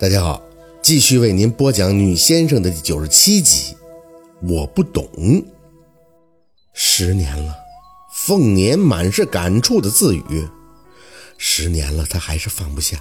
[0.00, 0.42] 大家好，
[0.80, 3.76] 继续为您播讲《女先生》的第九十七集。
[4.40, 5.06] 我不懂，
[6.72, 7.54] 十年了，
[8.10, 10.48] 凤年满是感触的自语。
[11.36, 12.96] 十年了，他还是放不下。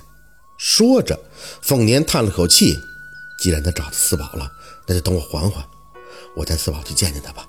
[0.58, 1.18] 说着，
[1.62, 2.76] 凤年叹了口气
[3.40, 4.52] ：“既然他找到四宝了，
[4.86, 5.64] 那就等我缓缓，
[6.36, 7.48] 我带四宝去见见他吧。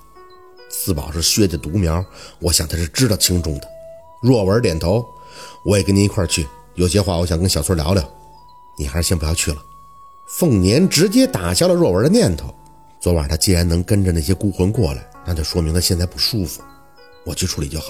[0.69, 2.05] 四宝是薛家独苗，
[2.39, 3.67] 我想他是知道轻重的。”
[4.23, 5.05] 若文点头
[5.67, 8.01] ：“我也跟您一块去，有些话我想跟小翠聊聊。”
[8.77, 9.57] 你还是先不要去了。
[10.27, 12.53] 凤年直接打消了若文的念头。
[12.99, 16.61] 昨晚他既然能跟着那些孤魂过来，那就说明他现在不舒服。
[17.25, 17.87] 我去处理就好。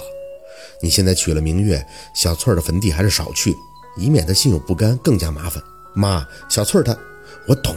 [0.82, 3.54] 你现在娶了明月，小翠儿的坟地还是少去，
[3.96, 5.62] 以免他心有不甘，更加麻烦。
[5.94, 6.96] 妈，小翠儿她，
[7.46, 7.74] 我懂。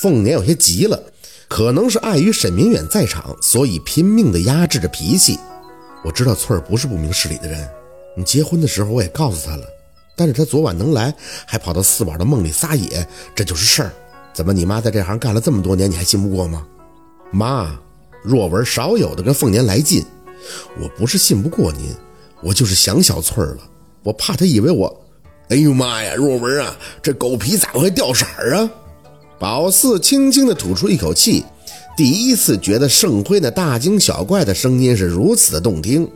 [0.00, 1.00] 凤年有些急了，
[1.48, 5.38] 可能是碍于沈明远在场，所以拼命地压制着脾气。
[6.02, 7.68] 我知道翠儿不是不明事理的人，
[8.16, 9.66] 你结婚的时候我也告诉她了。
[10.16, 13.92] 但是他昨晚能来，还跑到四宝的梦里撒野，这就是事儿。
[14.32, 16.66] 怎么你妈在这行干了这么多年，你还信不过吗？
[17.30, 17.78] 妈，
[18.22, 20.04] 若文少有的跟凤年来劲，
[20.80, 21.94] 我不是信不过您，
[22.42, 23.58] 我就是想小翠儿了，
[24.02, 25.02] 我怕他以为我……
[25.48, 28.70] 哎呦妈呀，若文啊，这狗皮咋会掉色儿啊？
[29.38, 31.44] 宝四轻轻地吐出一口气。
[31.96, 36.10] 第一次觉得盛辉那大惊小怪的声音是如此的动听，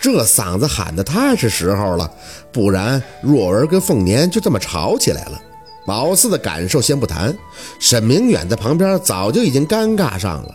[0.00, 2.10] 这嗓子喊的太是时候了，
[2.52, 5.40] 不然若儿跟凤年就这么吵起来了。
[5.86, 7.36] 宝四的感受先不谈，
[7.78, 10.54] 沈明远在旁边早就已经尴尬上了。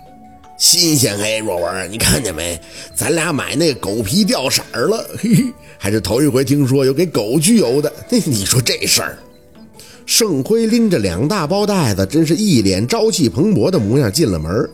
[0.58, 2.58] 新鲜嘿，若文，你看见没？
[2.95, 5.43] 咱俩买那狗皮掉色儿了，嘿嘿，
[5.77, 7.91] 还是头一回听说有给狗焗油的。
[8.09, 9.17] 你说这事儿？
[10.05, 14.69] 盛辉拎着两大包袋子，真是一脸朝气蓬勃的模样进了门。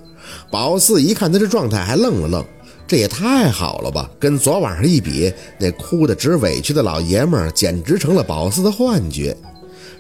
[0.52, 2.45] 宝四一看他这状态，还愣了愣，
[2.92, 4.11] 这也太好了吧！
[4.20, 9.34] 跟昨晚上一比，那哭得直委屈的老爷们儿简直成了宝四的幻觉。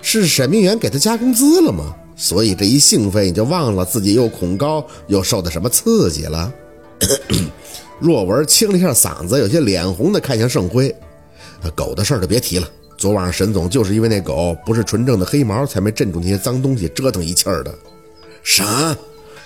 [0.01, 1.95] 是沈明远给他加工资了吗？
[2.17, 6.51] 所以这一兴奋，你就忘了自己又恐高又受的什么刺激了。
[7.97, 10.93] 若文清了一下嗓子，有些脸红的看向盛辉
[11.73, 12.69] ：“狗的事儿就别提了。”
[12.99, 17.73] 昨晚上沈总就是因为那狗不是纯正的黑毛，才没镇住那些脏东西，折腾一气儿的。
[18.43, 18.93] 啥？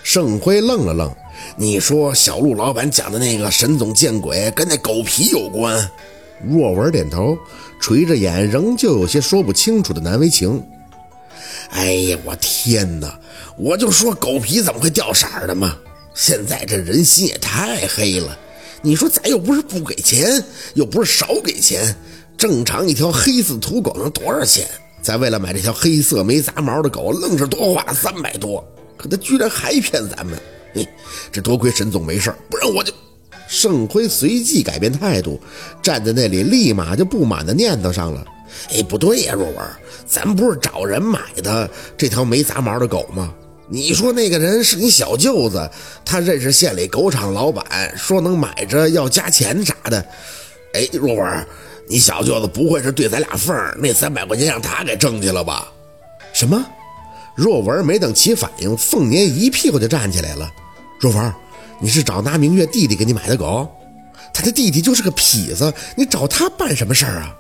[0.01, 1.15] 盛辉愣了愣。
[1.55, 5.89] 你说小陆老板讲的那个沈总见鬼，跟那狗皮有关？
[6.43, 7.37] 若文点头，
[7.79, 10.61] 垂着眼，仍旧有些说不清楚的难为情。
[11.69, 13.19] 哎呀，我天哪！
[13.57, 15.77] 我就说狗皮怎么会掉色的嘛！
[16.13, 18.37] 现在这人心也太黑了。
[18.81, 20.43] 你说咱又不是不给钱，
[20.73, 21.95] 又不是少给钱。
[22.37, 24.67] 正常一条黑色土狗能多少钱？
[25.01, 28.63] 咱为了买这条黑色没杂毛的狗，愣是多花了三百多。
[28.97, 30.37] 可他居然还骗咱们！
[30.75, 30.87] 嘿，
[31.31, 32.93] 这多亏沈总没事不然我就……
[33.47, 35.39] 盛辉随即改变态度，
[35.81, 38.25] 站在那里，立马就不满的念头上了。
[38.71, 39.55] 哎，不对呀，若文，
[40.05, 43.33] 咱不是找人买的这条没杂毛的狗吗？
[43.67, 45.69] 你说那个人是你小舅子，
[46.03, 50.05] 他认识县里狗场老板，说能买着要加钱啥的。
[50.73, 51.47] 哎，若文。
[51.87, 55.71] 你小舅子不会是对咱俩缝那三百块钱让他给挣去了吧？
[56.33, 56.65] 什么？
[57.35, 60.51] 若文没等其反应，凤年一屁股就站起来了。
[61.05, 61.33] 若文，
[61.79, 63.69] 你是找拿明月弟弟给你买的狗？
[64.33, 67.37] 他的弟弟就是个痞子，你找他办什么事儿啊？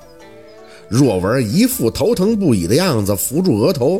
[0.87, 3.99] 若文一副头疼不已的样子，扶住额头。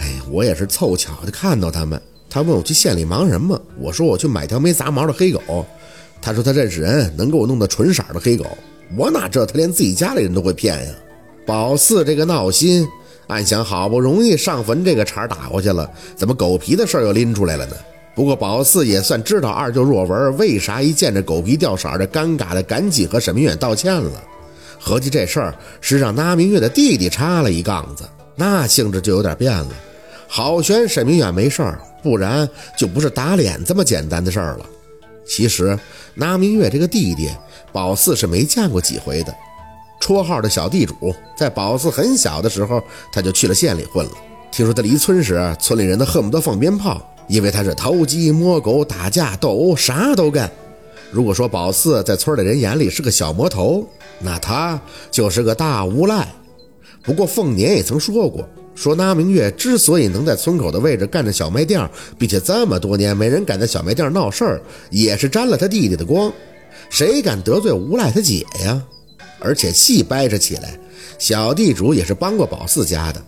[0.00, 2.02] 哎，我也是凑巧的看到他们。
[2.28, 5.64] 他问我去县里忙什么，我说我去买条没杂毛的黑狗。
[6.20, 8.44] 他说他认识人，能给我弄的纯色的黑狗。
[8.96, 10.92] 我哪知道他连自己家里人都会骗呀！
[11.46, 12.84] 宝四这个闹心，
[13.28, 17.76] 暗想好不容易上坟这个茬打过去了，怎么狗皮的事又拎出来了呢？
[18.18, 24.20] 不过宝四也算知道二舅若文为啥一见着狗皮掉色的尴尬的赶紧和沈明远道歉了。
[24.76, 28.02] 合计这事儿是让那明月的弟弟插了一杠子，
[28.34, 29.68] 那性质就有点变了。
[30.26, 34.66] 好悬沈明远没事儿，不然就不是打脸这么简单的事儿了。
[35.24, 35.78] 其实
[36.12, 37.30] 那明月这个弟弟。
[37.70, 39.32] 宝四是没见过几回的，
[40.00, 44.12] 绰号的小地主，在宝四很小的时候，他就去了县里混了。
[44.50, 50.50] 听说他离村时，村里人都恨不得放鞭炮，因为他是偷鸡摸狗、打架斗殴，啥都干。
[51.10, 53.86] 如果说宝四在村里人眼里是个小魔头，
[54.20, 54.80] 那他
[55.10, 56.26] 就是个大无赖。
[57.02, 61.88] 不过凤年也曾说过，说那明月之所以能在村口的位置干着小卖店，
[62.18, 64.60] 并且这么多年没人敢在小卖店闹事儿，
[64.90, 66.32] 也是沾了他弟弟的光。
[66.90, 68.82] 谁敢得罪无赖他姐呀？
[69.38, 70.78] 而且细掰扯起来，
[71.18, 73.22] 小地主也是帮过宝四家的。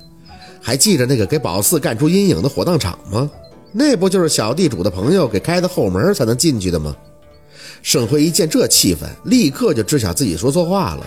[0.60, 3.30] 还记着那个给宝四干出阴影的火葬场吗？
[3.72, 6.96] 那不就是小地主的朋友给开的后门才能进去的吗？
[7.82, 11.06] 盛辉一见这气氛，立刻就知晓自己说错话了。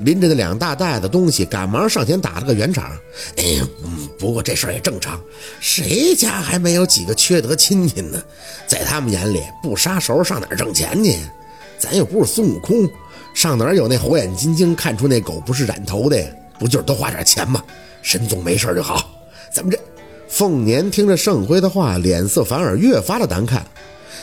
[0.00, 2.90] 拎着那两大袋子东西，赶忙上前打了个圆场。
[3.36, 3.60] 哎，
[4.18, 5.20] 不过这事儿也正常，
[5.60, 8.20] 谁家还没有几个缺德亲戚呢？
[8.66, 11.16] 在他们眼里，不杀熟上哪挣钱去？
[11.78, 12.88] 咱又不是孙悟空，
[13.34, 16.28] 上哪有那火眼金睛看出那狗不是染头的呀？
[16.58, 17.62] 不就是多花点钱吗？
[18.02, 19.10] 沈总没事就好。
[19.52, 19.78] 咱们这
[20.28, 23.66] 凤年听着盛辉的话，脸色反而越发的难看。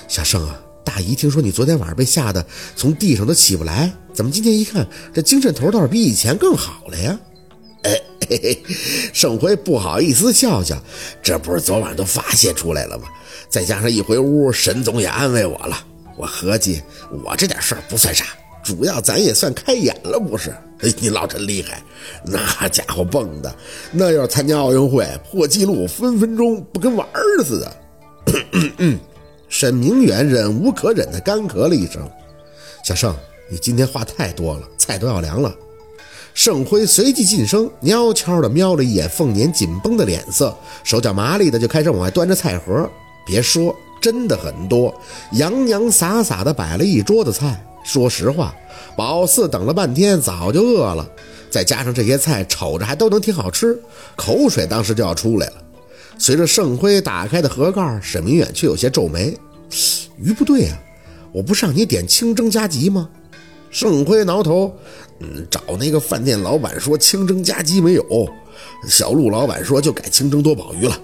[0.07, 0.59] 小盛啊。
[0.83, 2.45] 大姨听说你昨天晚上被吓得
[2.75, 7.18] 从地上都起不来，怎么今天一看这精神头倒是比以前更好了呀？
[7.83, 8.63] 哎，嘿嘿，
[9.13, 10.81] 盛辉不好意思笑笑，
[11.21, 13.06] 这不是昨晚都发泄出来了吗？
[13.47, 15.77] 再加上一回屋，沈总也安慰我了，
[16.18, 16.81] 我合计
[17.24, 18.25] 我这点事儿不算啥，
[18.63, 20.54] 主要咱也算开眼了，不是？
[20.81, 21.81] 哎，你老真厉害，
[22.24, 23.56] 那家伙蹦的，
[23.92, 27.72] 那要是参加奥运会破纪录，分分钟不跟玩儿似的。
[29.48, 32.10] 沈明远忍无可忍地干咳了一声
[32.84, 33.16] ：“小盛，
[33.50, 35.54] 你今天话太多了，菜都要凉了。”
[36.34, 42.90] 盛辉随即晋升，悄悄地瞄了一眼凤年紧绷的脸色，手脚麻利的就开始往外端着菜盒。
[43.25, 44.92] 别说，真的很多，
[45.34, 47.64] 洋洋洒洒的摆了一桌子菜。
[47.83, 48.56] 说实话，
[48.95, 51.07] 宝四等了半天，早就饿了，
[51.50, 53.80] 再加上这些菜瞅着还都能挺好吃，
[54.16, 55.54] 口水当时就要出来了。
[56.18, 59.36] 随着盛辉打开的盒盖，沈明远却有些皱眉
[60.22, 60.78] ：“鱼不对啊，
[61.31, 63.10] 我不是让你点清蒸加急吗？”
[63.72, 64.72] 盛辉挠头
[65.19, 68.06] ：“嗯，找那个饭店老板说清蒸加急没有，
[68.88, 71.00] 小陆老板说就改清蒸多宝鱼了，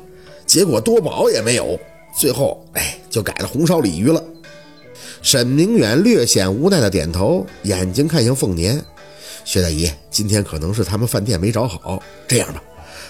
[0.45, 1.79] 结果多宝也没有，
[2.19, 4.23] 最后哎就改了红烧鲤鱼了。”
[5.21, 8.81] 沈明远略显无奈的点头，眼睛看向凤年
[9.43, 12.61] ：“薛大姨，今天可能是他们饭店没找好，这样吧。”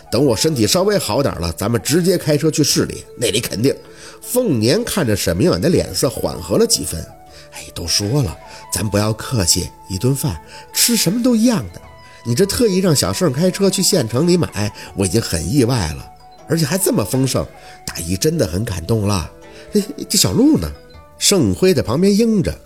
[0.10, 3.76] 等我身体稍微好点了，咱们直接开车去市里，那里肯定。
[4.22, 7.06] 凤年看着沈明远的脸色缓和了几分。
[7.52, 8.38] 哎，都说了，
[8.74, 10.40] 咱不要客气，一顿饭
[10.74, 11.82] 吃什么都一样的。
[12.26, 16.10] 你这特意让小盛开车去县城里买，我已经很意外了，
[16.48, 17.46] 而且还这么丰盛，
[17.86, 19.30] 大姨真的很感动了。
[19.74, 20.72] 这这小陆呢？
[21.18, 22.58] 盛辉在旁边应着。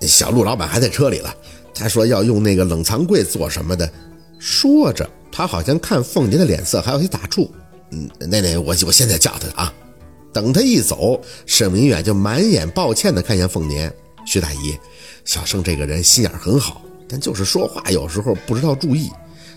[0.00, 1.34] 小陆老板还在车里了，
[1.74, 3.90] 他说要用那个冷藏柜做什么的。
[4.38, 5.08] 说着。
[5.30, 7.48] 他好像看凤年的脸色还有些打怵，
[7.92, 9.72] 嗯，奶奶，我我现在叫他啊。
[10.32, 13.94] 等他一走，沈明远就满眼抱歉地看向凤年，
[14.26, 14.76] 薛大姨，
[15.24, 19.10] 小盛这个人心眼很好，但就是说话有时候不知道注意，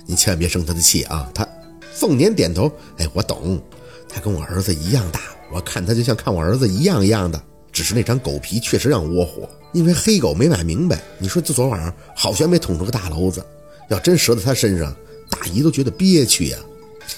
[0.05, 1.27] 你千万别生他的气啊。
[1.33, 1.47] 他，
[1.93, 3.59] 凤年点头，哎，我懂，
[4.07, 5.21] 他跟我儿子一样大，
[5.51, 11.01] 我看他就像看我儿子一样一样的，只是那张狗皮确实让窝火，因为黑狗没买明白。
[11.17, 13.45] 你说这昨晚上好悬没捅出个大篓子，
[13.89, 14.95] 要真折在他身上。
[15.29, 16.57] 大姨都觉得憋屈呀！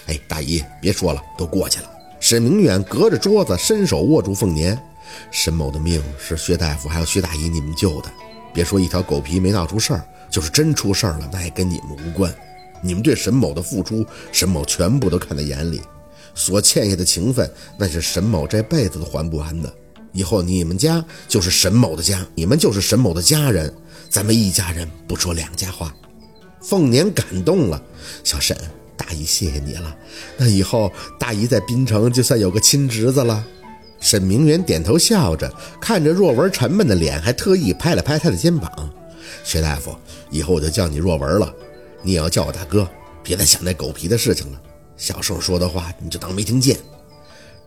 [0.05, 1.89] 哎，大姨别说了，都过去了。
[2.19, 4.79] 沈明远隔着桌子伸手握住凤年，
[5.31, 8.11] 沈某的命是薛大夫还有薛大姨你们救的。
[8.53, 12.31] 别说一条狗皮没闹出事儿，就是真出事儿了，那也跟你们无关。
[12.81, 15.81] 你们对沈某的付出，沈某全部都看在眼里。
[16.35, 19.73] 所欠下的情分，那是沈某这辈子都还不完的。
[20.13, 23.73] 以后你们家就是沈某的家，你们就是沈某的家人，
[24.09, 25.93] 咱们一家人不说两家话。
[26.61, 27.81] 凤年感动了，
[28.23, 28.55] 小沈，
[28.95, 29.93] 大姨谢谢你了。
[30.37, 33.45] 那以后大姨在滨城就算有个亲侄子了。
[33.99, 35.51] 沈明远点头笑着，
[35.81, 38.89] 看着若文沉闷的脸，还特意拍了拍他的肩膀。
[39.43, 39.95] 薛大夫，
[40.29, 41.53] 以后我就叫你若文了，
[42.01, 42.87] 你也要叫我大哥，
[43.23, 44.61] 别再想那狗皮的事情了。
[44.95, 46.77] 小盛说的话你就当没听见。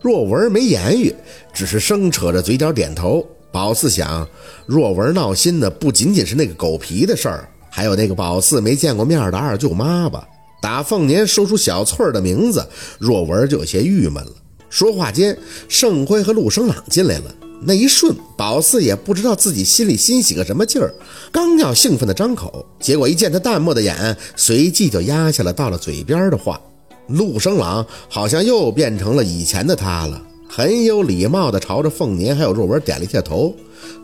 [0.06, 1.12] 若文没言语，
[1.52, 3.26] 只是生扯着嘴角点头。
[3.50, 4.24] 宝四想，
[4.64, 7.48] 若文闹心的不仅仅是那个狗皮的事儿。
[7.68, 10.24] 还有那个宝四没见过面的二舅妈吧？
[10.62, 12.64] 打凤年说出小翠儿的名字，
[13.00, 14.30] 若文就有些郁闷了。
[14.70, 15.36] 说话间，
[15.68, 17.34] 盛辉和陆生朗进来了。
[17.62, 20.94] 那一瞬，宝四也不知道自己心里欣喜个什么劲儿，
[21.32, 26.60] 刚要兴奋的张口，结果一见他淡漠的眼，随即就压下了到了嘴边的话。
[27.08, 33.54] 陆生朗好像又变成了以前的他了，很有礼貌地朝着凤年还有若文点了一下头，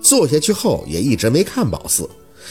[0.00, 2.08] 坐下去后也一直没看宝四。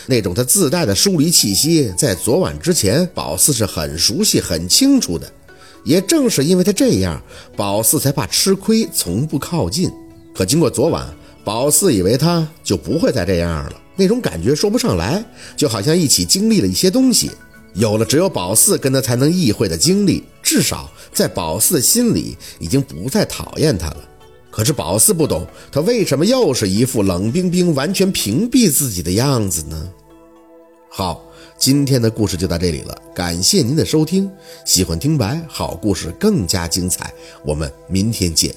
[0.08, 5.31] 那种他自带的疏离气息，在昨晚之前，宝四是很熟悉、很清楚的。
[5.84, 7.22] 也正是因为他这样，
[7.55, 9.91] 宝四才怕吃亏，从不靠近。
[10.34, 11.08] 可经过昨晚，
[11.43, 13.74] 宝四以为他就不会再这样了。
[13.96, 15.24] 那种感觉说不上来，
[15.58, 17.31] 就好像一起经历了一些东西，
[17.74, 20.24] 有了只有宝四跟他才能意会的经历。
[20.51, 24.03] 至少在宝四的心里，已经不再讨厌他了。
[24.50, 29.89] 可是宝四不懂，他为什么又是一副冷冰冰、完全屏蔽自己的样子呢？
[30.89, 31.24] 好，
[31.58, 34.29] 今天的故事就到这里了，感谢您的收听。
[34.65, 37.13] 喜欢听白，好故事更加精彩，
[37.46, 38.53] 我们明天见。